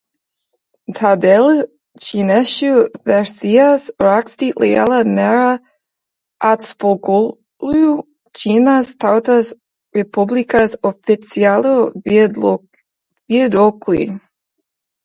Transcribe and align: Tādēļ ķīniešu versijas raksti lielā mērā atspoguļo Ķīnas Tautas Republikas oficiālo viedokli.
Tādēļ 0.99 1.49
ķīniešu 2.05 2.69
versijas 3.09 3.85
raksti 4.05 4.49
lielā 4.63 4.97
mērā 5.19 5.51
atspoguļo 6.53 7.93
Ķīnas 8.41 8.91
Tautas 9.07 9.53
Republikas 10.01 10.77
oficiālo 10.93 11.75
viedokli. 13.31 14.05